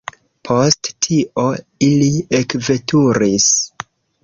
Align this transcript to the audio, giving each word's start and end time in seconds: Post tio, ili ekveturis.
Post 0.47 0.89
tio, 1.07 1.43
ili 1.89 2.09
ekveturis. 2.41 3.49